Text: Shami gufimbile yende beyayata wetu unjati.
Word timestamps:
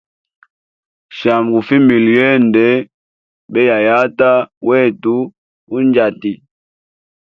Shami 1.17 1.47
gufimbile 1.53 2.09
yende 2.19 2.65
beyayata 3.53 4.29
wetu 4.67 5.15
unjati. 5.75 6.33